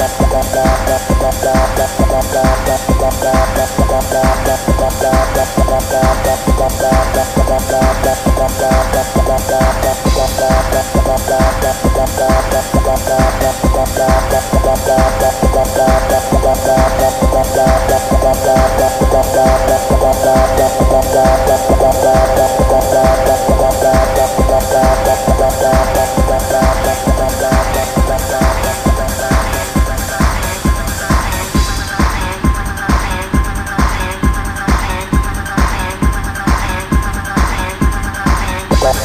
da 0.00 1.09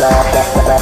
da 0.06 0.23
da 0.64 0.78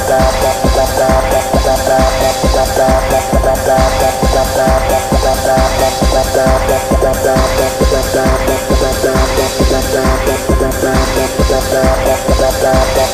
da 12.94 13.13